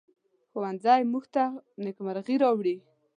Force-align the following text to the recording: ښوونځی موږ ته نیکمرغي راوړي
ښوونځی 0.49 1.01
موږ 1.11 1.23
ته 1.33 1.43
نیکمرغي 1.83 2.35
راوړي 2.43 2.75